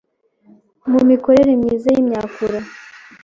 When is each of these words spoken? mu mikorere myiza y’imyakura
mu 0.91 0.99
mikorere 1.09 1.51
myiza 1.61 1.87
y’imyakura 1.91 2.59